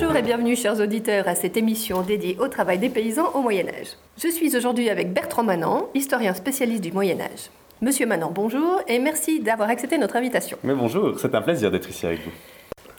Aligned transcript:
Bonjour 0.00 0.16
et 0.16 0.22
bienvenue 0.22 0.56
chers 0.56 0.80
auditeurs 0.80 1.28
à 1.28 1.34
cette 1.34 1.58
émission 1.58 2.00
dédiée 2.00 2.34
au 2.40 2.48
travail 2.48 2.78
des 2.78 2.88
paysans 2.88 3.32
au 3.34 3.42
Moyen 3.42 3.68
Âge. 3.68 3.98
Je 4.16 4.28
suis 4.28 4.56
aujourd'hui 4.56 4.88
avec 4.88 5.12
Bertrand 5.12 5.42
Manan, 5.42 5.88
historien 5.94 6.32
spécialiste 6.32 6.82
du 6.82 6.90
Moyen 6.90 7.20
Âge. 7.20 7.50
Monsieur 7.82 8.06
Manan, 8.06 8.32
bonjour 8.34 8.80
et 8.88 8.98
merci 8.98 9.40
d'avoir 9.40 9.68
accepté 9.68 9.98
notre 9.98 10.16
invitation. 10.16 10.56
Mais 10.64 10.74
bonjour, 10.74 11.20
c'est 11.20 11.34
un 11.34 11.42
plaisir 11.42 11.70
d'être 11.70 11.90
ici 11.90 12.06
avec 12.06 12.20
vous. 12.20 12.30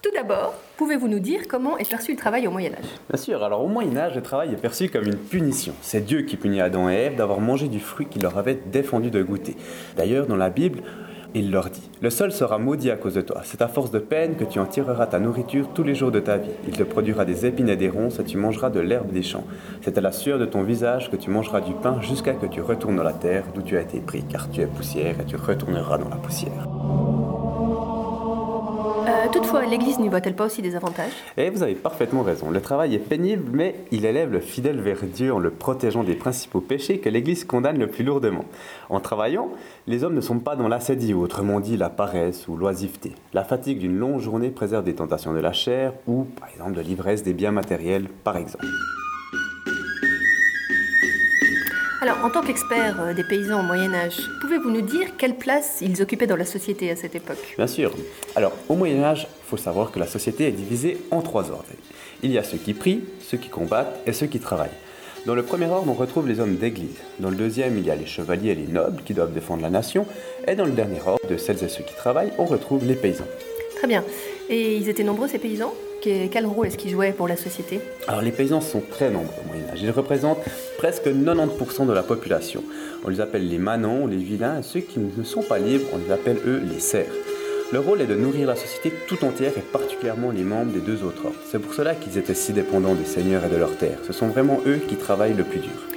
Tout 0.04 0.12
d'abord, 0.14 0.54
pouvez-vous 0.78 1.08
nous 1.08 1.18
dire 1.18 1.48
comment 1.50 1.76
est 1.80 1.90
perçu 1.90 2.12
le 2.12 2.18
travail 2.18 2.48
au 2.48 2.52
Moyen 2.52 2.74
Âge 2.74 2.86
Bien 3.10 3.18
sûr, 3.18 3.44
alors 3.44 3.66
au 3.66 3.68
Moyen 3.68 3.98
Âge, 3.98 4.14
le 4.14 4.22
travail 4.22 4.54
est 4.54 4.62
perçu 4.62 4.88
comme 4.88 5.06
une 5.06 5.18
punition. 5.18 5.74
C'est 5.82 6.06
Dieu 6.06 6.22
qui 6.22 6.38
punit 6.38 6.62
Adam 6.62 6.88
et 6.88 6.94
Ève 6.94 7.16
d'avoir 7.16 7.40
mangé 7.40 7.68
du 7.68 7.80
fruit 7.80 8.06
qu'il 8.06 8.22
leur 8.22 8.38
avait 8.38 8.60
défendu 8.72 9.10
de 9.10 9.24
goûter. 9.24 9.56
D'ailleurs, 9.98 10.28
dans 10.28 10.36
la 10.36 10.52
Bible, 10.52 10.84
il 11.34 11.52
leur 11.52 11.70
dit 11.70 11.90
Le 12.02 12.10
sol 12.10 12.32
sera 12.32 12.58
maudit 12.58 12.92
à 12.92 12.96
cause 12.96 13.14
de 13.14 13.22
toi. 13.22 13.42
C'est 13.44 13.62
à 13.62 13.68
force 13.68 13.92
de 13.92 14.00
peine 14.00 14.36
que 14.36 14.44
tu 14.44 14.60
en 14.60 14.66
tireras 14.66 15.08
ta 15.08 15.20
nourriture 15.20 15.70
tous 15.74 15.84
les 15.84 15.96
jours 15.96 16.12
de 16.12 16.20
ta 16.20 16.38
vie. 16.38 16.52
Il 16.68 16.76
te 16.76 16.84
produira 16.84 17.26
des 17.26 17.46
épines 17.46 17.70
et 17.70 17.76
des 17.76 17.90
ronces 17.90 18.20
et 18.20 18.24
tu 18.24 18.38
mangeras 18.38 18.70
de 18.70 18.80
l'herbe 18.80 19.12
des 19.12 19.24
champs. 19.24 19.46
C'est 19.82 19.98
à 19.98 20.02
la 20.02 20.12
sueur 20.12 20.40
de 20.40 20.46
ton 20.46 20.64
visage 20.64 21.10
que 21.10 21.16
tu 21.16 21.30
mangeras 21.30 21.62
du 21.62 21.74
pain 21.74 22.02
jusqu'à 22.02 22.34
que 22.34 22.46
tu 22.46 22.62
retournes 22.62 22.96
dans 22.96 23.04
la 23.04 23.14
terre 23.14 23.46
d'où 23.54 23.62
tu 23.62 23.78
as 23.78 23.82
été 23.82 24.00
pris, 24.00 24.24
car 24.24 24.50
tu 24.50 24.62
es 24.62 24.68
poussière 24.68 25.20
et 25.20 25.26
tu 25.26 25.36
retourneras 25.36 25.98
dans 25.98 26.10
la 26.10 26.18
poussière. 26.18 26.68
Toutefois, 29.32 29.66
l'Église 29.66 29.98
n'y 29.98 30.10
voit-elle 30.10 30.36
pas 30.36 30.46
aussi 30.46 30.62
des 30.62 30.76
avantages? 30.76 31.14
Et 31.38 31.50
vous 31.50 31.64
avez 31.64 31.76
parfaitement 31.76 32.22
raison. 32.22 32.52
Le 32.52 32.60
travail 32.60 32.96
est 32.96 33.00
pénible, 33.00 33.50
mais 33.54 33.76
il 33.92 34.06
élève 34.06 34.32
le 34.32 34.42
fidèle 34.42 34.82
vers 34.82 35.04
Dieu 35.04 35.34
en 35.34 35.40
le 35.40 35.52
protégeant 35.52 36.04
des 36.04 36.16
principaux 36.16 36.60
péchés 36.60 37.00
que 37.00 37.08
l'Église 37.08 37.46
condamne 37.46 37.80
le 37.80 37.88
plus 37.88 38.04
lourdement. 38.04 38.44
En 38.90 39.00
travaillant, 39.00 39.50
les 39.88 40.04
hommes 40.04 40.16
ne 40.16 40.22
sont 40.22 40.40
pas 40.40 40.58
dans 40.58 40.68
l'assédie, 40.68 41.14
ou 41.14 41.22
autrement 41.22 41.62
dit 41.62 41.78
la 41.78 41.90
paresse 41.90 42.48
ou 42.50 42.58
l'oisiveté. 42.58 43.14
La 43.34 43.46
fatigue 43.46 43.80
d'une 43.80 43.98
longue 43.98 44.20
journée 44.20 44.50
préserve 44.50 44.84
des 44.84 44.96
tentations 44.96 45.34
de 45.34 45.40
la 45.40 45.54
chair, 45.54 45.94
ou 46.08 46.26
par 46.26 46.50
exemple 46.50 46.74
de 46.74 46.82
l'ivresse 46.82 47.24
des 47.24 47.34
biens 47.34 47.52
matériels, 47.52 48.08
par 48.24 48.36
exemple. 48.36 48.66
Alors, 52.04 52.18
en 52.26 52.32
tant 52.32 52.42
qu'expert 52.42 53.00
euh, 53.00 53.14
des 53.14 53.24
paysans 53.24 53.60
au 53.60 53.64
Moyen 53.64 53.94
Âge, 53.94 54.18
pouvez-vous 54.42 54.72
nous 54.72 54.82
dire 54.82 55.16
quelle 55.20 55.36
place 55.36 55.78
ils 55.82 56.02
occupaient 56.02 56.26
dans 56.26 56.36
la 56.36 56.46
société 56.46 56.90
à 56.90 56.96
cette 56.96 57.14
époque? 57.14 57.54
Bien 57.56 57.68
sûr. 57.68 57.94
Alors, 58.36 58.54
au 58.70 58.76
Moyen 58.76 59.04
Âge, 59.04 59.28
il 59.30 59.48
faut 59.48 59.56
savoir 59.56 59.92
que 59.92 60.00
la 60.00 60.08
société 60.08 60.48
est 60.48 60.52
divisée 60.52 60.98
en 61.12 61.22
trois 61.22 61.52
ordres. 61.52 61.66
Il 62.24 62.32
y 62.32 62.40
a 62.40 62.44
ceux 62.44 62.58
qui 62.58 62.74
prient, 62.74 63.04
ceux 63.22 63.38
qui 63.38 63.50
combattent 63.50 64.00
et 64.08 64.14
ceux 64.14 64.26
qui 64.26 64.40
travaillent. 64.40 64.72
Dans 65.28 65.36
le 65.36 65.44
premier 65.44 65.68
ordre, 65.68 65.92
on 65.92 65.94
retrouve 65.94 66.28
les 66.28 66.40
hommes 66.40 66.56
d'église. 66.56 66.98
Dans 67.20 67.30
le 67.30 67.36
deuxième, 67.36 67.78
il 67.78 67.86
y 67.86 67.92
a 67.92 67.96
les 67.96 68.08
chevaliers 68.08 68.50
et 68.50 68.56
les 68.56 68.66
nobles 68.66 69.04
qui 69.04 69.14
doivent 69.14 69.34
défendre 69.34 69.62
la 69.62 69.70
nation. 69.70 70.08
Et 70.48 70.56
dans 70.56 70.66
le 70.66 70.72
dernier 70.72 71.02
ordre, 71.06 71.22
de 71.30 71.38
celles 71.38 71.64
et 71.64 71.70
ceux 71.70 71.84
qui 71.84 71.94
travaillent, 71.94 72.34
on 72.40 72.46
retrouve 72.46 72.84
les 72.84 72.96
paysans. 72.96 73.28
Très 73.78 73.88
bien. 73.88 74.04
Et 74.52 74.76
ils 74.76 74.90
étaient 74.90 75.04
nombreux 75.04 75.28
ces 75.28 75.40
paysans 75.40 75.74
quel 76.02 76.46
rôle 76.46 76.68
est-ce 76.68 76.78
qu'ils 76.78 76.92
jouaient 76.92 77.12
pour 77.12 77.28
la 77.28 77.36
société 77.36 77.80
Alors 78.08 78.22
les 78.22 78.32
paysans 78.32 78.62
sont 78.62 78.82
très 78.82 79.10
nombreux 79.10 79.34
au 79.44 79.48
Moyen 79.48 79.70
Âge. 79.72 79.82
Ils 79.82 79.92
représentent 79.92 80.44
presque 80.78 81.08
90% 81.08 81.86
de 81.86 81.94
la 81.94 82.04
population. 82.04 82.64
On 83.06 83.10
les 83.10 83.22
appelle 83.22 83.48
les 83.48 83.58
manants, 83.58 84.08
les 84.08 84.18
vilains, 84.18 84.60
et 84.60 84.64
ceux 84.64 84.80
qui 84.80 85.00
ne 85.00 85.24
sont 85.24 85.44
pas 85.44 85.60
libres, 85.60 85.86
on 85.94 85.98
les 85.98 86.12
appelle 86.12 86.38
eux 86.46 86.62
les 86.72 86.80
serfs. 86.80 87.14
Leur 87.72 87.86
rôle 87.86 88.02
est 88.02 88.08
de 88.08 88.16
nourrir 88.16 88.48
la 88.48 88.56
société 88.56 88.92
tout 89.08 89.24
entière 89.24 89.54
et 89.58 89.62
particulièrement 89.62 90.32
les 90.32 90.44
membres 90.44 90.74
des 90.74 90.82
deux 90.82 91.04
autres 91.04 91.26
ordres. 91.26 91.38
C'est 91.50 91.60
pour 91.60 91.74
cela 91.74 91.96
qu'ils 91.96 92.18
étaient 92.18 92.34
si 92.34 92.52
dépendants 92.52 92.96
des 92.96 93.06
seigneurs 93.06 93.46
et 93.46 93.50
de 93.50 93.56
leurs 93.56 93.78
terres. 93.78 94.00
Ce 94.06 94.12
sont 94.12 94.28
vraiment 94.28 94.60
eux 94.66 94.80
qui 94.88 94.96
travaillent 94.96 95.36
le 95.36 95.44
plus 95.44 95.60
dur. 95.60 95.91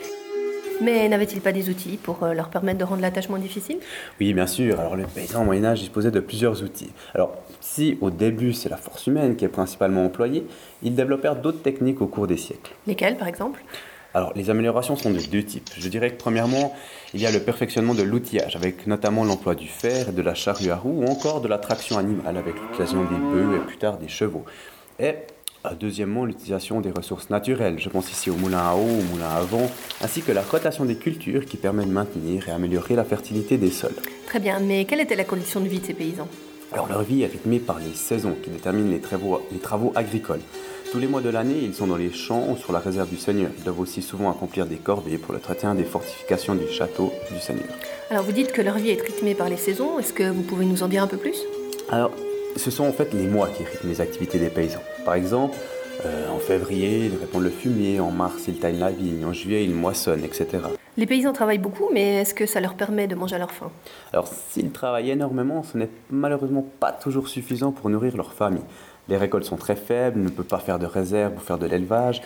Mais 0.80 1.08
n'avait-il 1.08 1.40
pas 1.40 1.52
des 1.52 1.68
outils 1.70 1.98
pour 2.02 2.22
euh, 2.22 2.34
leur 2.34 2.48
permettre 2.48 2.78
de 2.78 2.84
rendre 2.84 3.02
l'attachement 3.02 3.38
difficile? 3.38 3.78
Oui, 4.20 4.32
bien 4.32 4.46
sûr. 4.46 4.78
Alors, 4.80 4.96
le 4.96 5.04
paysan 5.04 5.42
au 5.42 5.44
Moyen-Âge 5.44 5.80
disposait 5.80 6.10
de 6.10 6.20
plusieurs 6.20 6.62
outils. 6.62 6.90
Alors, 7.14 7.36
si 7.60 7.96
au 8.00 8.10
début 8.10 8.52
c'est 8.52 8.68
la 8.68 8.76
force 8.76 9.06
humaine 9.06 9.36
qui 9.36 9.44
est 9.44 9.48
principalement 9.48 10.04
employée, 10.04 10.46
ils 10.82 10.94
développèrent 10.94 11.36
d'autres 11.36 11.62
techniques 11.62 12.00
au 12.00 12.06
cours 12.06 12.26
des 12.26 12.36
siècles. 12.36 12.72
Lesquelles, 12.86 13.16
par 13.16 13.28
exemple? 13.28 13.62
Alors, 14.16 14.32
les 14.36 14.48
améliorations 14.48 14.94
sont 14.94 15.10
de 15.10 15.18
deux 15.18 15.42
types. 15.42 15.70
Je 15.76 15.88
dirais 15.88 16.10
que 16.12 16.18
premièrement, 16.18 16.72
il 17.14 17.20
y 17.20 17.26
a 17.26 17.32
le 17.32 17.40
perfectionnement 17.40 17.94
de 17.94 18.02
l'outillage, 18.04 18.54
avec 18.54 18.86
notamment 18.86 19.24
l'emploi 19.24 19.56
du 19.56 19.66
fer 19.66 20.10
et 20.10 20.12
de 20.12 20.22
la 20.22 20.34
charrue 20.34 20.70
à 20.70 20.76
roues, 20.76 21.02
ou 21.02 21.06
encore 21.06 21.40
de 21.40 21.48
la 21.48 21.58
traction 21.58 21.98
animale, 21.98 22.36
avec 22.36 22.54
l'utilisation 22.54 23.02
des 23.02 23.16
bœufs 23.16 23.56
et 23.56 23.66
plus 23.66 23.76
tard 23.76 23.98
des 23.98 24.06
chevaux. 24.06 24.44
Et 25.00 25.14
Deuxièmement, 25.80 26.24
l'utilisation 26.26 26.80
des 26.80 26.90
ressources 26.90 27.30
naturelles. 27.30 27.78
Je 27.78 27.88
pense 27.88 28.10
ici 28.12 28.30
au 28.30 28.34
moulin 28.34 28.58
à 28.58 28.74
eau, 28.74 28.80
au 28.80 29.12
moulin 29.12 29.28
à 29.28 29.40
vent, 29.40 29.70
ainsi 30.02 30.20
que 30.20 30.30
la 30.30 30.42
rotation 30.42 30.84
des 30.84 30.96
cultures 30.96 31.46
qui 31.46 31.56
permet 31.56 31.86
de 31.86 31.90
maintenir 31.90 32.48
et 32.48 32.52
améliorer 32.52 32.94
la 32.94 33.04
fertilité 33.04 33.56
des 33.56 33.70
sols. 33.70 33.96
Très 34.26 34.40
bien, 34.40 34.60
mais 34.60 34.84
quelle 34.84 35.00
était 35.00 35.16
la 35.16 35.24
condition 35.24 35.60
de 35.60 35.68
vie 35.68 35.80
de 35.80 35.86
ces 35.86 35.94
paysans? 35.94 36.28
Alors 36.72 36.88
leur 36.88 37.02
vie 37.02 37.22
est 37.22 37.26
rythmée 37.26 37.60
par 37.60 37.78
les 37.78 37.94
saisons 37.94 38.34
qui 38.42 38.50
déterminent 38.50 38.90
les 38.90 39.00
travaux, 39.00 39.40
les 39.52 39.58
travaux 39.58 39.92
agricoles. 39.94 40.40
Tous 40.92 40.98
les 40.98 41.06
mois 41.06 41.20
de 41.20 41.28
l'année, 41.28 41.60
ils 41.62 41.74
sont 41.74 41.86
dans 41.86 41.96
les 41.96 42.12
champs 42.12 42.46
ou 42.50 42.56
sur 42.56 42.72
la 42.72 42.78
réserve 42.78 43.08
du 43.08 43.16
Seigneur. 43.16 43.50
Ils 43.56 43.64
doivent 43.64 43.80
aussi 43.80 44.02
souvent 44.02 44.30
accomplir 44.30 44.66
des 44.66 44.76
corvées 44.76 45.18
pour 45.18 45.34
le 45.34 45.40
traitement 45.40 45.74
des 45.74 45.84
fortifications 45.84 46.54
du 46.54 46.68
château 46.68 47.12
du 47.32 47.40
Seigneur. 47.40 47.64
Alors 48.10 48.22
vous 48.22 48.32
dites 48.32 48.52
que 48.52 48.62
leur 48.62 48.76
vie 48.76 48.90
est 48.90 49.00
rythmée 49.00 49.34
par 49.34 49.48
les 49.48 49.56
saisons. 49.56 49.98
Est-ce 49.98 50.12
que 50.12 50.30
vous 50.30 50.42
pouvez 50.42 50.66
nous 50.66 50.82
en 50.82 50.88
dire 50.88 51.02
un 51.02 51.06
peu 51.06 51.16
plus? 51.16 51.38
Alors 51.90 52.12
ce 52.56 52.70
sont 52.70 52.84
en 52.84 52.92
fait 52.92 53.12
les 53.12 53.26
mois 53.26 53.48
qui 53.48 53.64
rythment 53.64 53.88
les 53.88 54.00
activités 54.00 54.38
des 54.38 54.48
paysans. 54.48 54.82
Par 55.04 55.14
exemple, 55.14 55.56
euh, 56.04 56.28
en 56.28 56.38
février, 56.38 57.06
ils 57.06 57.16
répandent 57.18 57.44
le 57.44 57.50
fumier, 57.50 58.00
en 58.00 58.10
mars, 58.10 58.44
ils 58.48 58.58
taillent 58.58 58.78
la 58.78 58.90
vigne, 58.90 59.24
en 59.24 59.32
juillet, 59.32 59.64
ils 59.64 59.74
moissonnent, 59.74 60.24
etc. 60.24 60.46
Les 60.96 61.06
paysans 61.06 61.32
travaillent 61.32 61.58
beaucoup, 61.58 61.88
mais 61.92 62.20
est-ce 62.20 62.34
que 62.34 62.46
ça 62.46 62.60
leur 62.60 62.74
permet 62.74 63.06
de 63.06 63.14
manger 63.14 63.36
à 63.36 63.38
leur 63.38 63.52
faim? 63.52 63.70
Alors, 64.12 64.28
s'ils 64.28 64.70
travaillent 64.70 65.10
énormément, 65.10 65.62
ce 65.62 65.76
n'est 65.78 65.88
malheureusement 66.10 66.64
pas 66.80 66.92
toujours 66.92 67.28
suffisant 67.28 67.72
pour 67.72 67.90
nourrir 67.90 68.16
leur 68.16 68.32
famille. 68.32 68.62
Les 69.08 69.16
récoltes 69.16 69.44
sont 69.44 69.56
très 69.56 69.76
faibles, 69.76 70.20
ne 70.20 70.28
peuvent 70.28 70.46
pas 70.46 70.58
faire 70.58 70.78
de 70.78 70.86
réserve 70.86 71.34
ou 71.36 71.40
faire 71.40 71.58
de 71.58 71.66
l'élevage, 71.66 72.22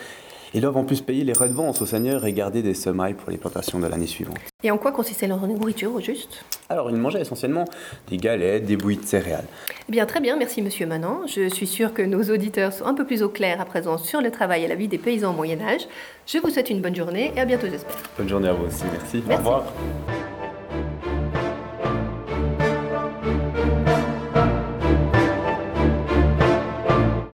ils 0.55 0.61
doivent 0.61 0.77
en 0.77 0.85
plus 0.85 1.01
payer 1.01 1.25
les 1.25 1.33
redevances 1.33 1.83
au 1.83 1.87
Seigneur 1.87 2.25
et 2.25 2.33
garder 2.33 2.63
des 2.63 2.75
semailles 2.75 3.15
pour 3.15 3.31
les 3.31 3.37
plantations 3.37 3.79
de 3.79 3.87
l'année 3.87 4.07
suivante. 4.07 4.39
Et 4.63 4.71
en 4.71 4.79
quoi 4.79 4.93
consistait 4.93 5.27
leur 5.27 5.47
nourriture 5.47 5.95
au 5.95 6.01
juste? 6.01 6.45
Alors, 6.69 6.91
ils 6.91 6.97
mangeaient 6.97 7.21
essentiellement 7.21 7.65
des 8.09 8.17
galettes, 8.17 8.65
des 8.67 8.77
bouillies 8.77 8.99
de 8.99 9.05
céréales. 9.05 9.47
Eh 9.89 9.93
bien, 9.93 10.07
très 10.07 10.21
bien, 10.21 10.37
merci 10.37 10.63
Monsieur 10.63 10.87
Manan. 10.87 11.21
Je 11.27 11.49
suis 11.49 11.67
sûre 11.67 11.95
que 11.95 12.03
nos 12.03 12.23
auditeurs 12.25 12.73
sont 12.73 12.87
un 12.87 12.95
peu 12.95 13.07
plus 13.07 13.23
au 13.23 13.29
clair 13.29 13.61
à 13.61 13.65
présent 13.65 13.99
sur 13.99 14.21
le 14.21 14.31
travail 14.31 14.65
et 14.65 14.69
la 14.69 14.75
vie 14.75 14.89
des 14.89 14.99
paysans 14.99 15.31
au 15.31 15.37
Moyen-Âge. 15.37 15.87
Je 16.27 16.39
vous 16.39 16.51
souhaite 16.51 16.71
une 16.71 16.81
bonne 16.81 16.97
journée 16.97 17.33
et 17.37 17.41
à 17.41 17.45
bientôt, 17.45 17.67
j'espère. 17.71 17.97
Bonne 18.17 18.29
journée 18.29 18.49
à 18.49 18.53
vous 18.53 18.67
aussi, 18.67 18.85
merci. 18.93 19.23
merci. 19.27 19.35
Au 19.35 19.37
revoir. 19.37 19.65